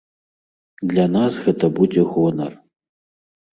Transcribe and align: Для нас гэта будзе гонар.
Для 0.93 1.05
нас 1.17 1.37
гэта 1.45 1.65
будзе 1.77 2.01
гонар. 2.17 2.53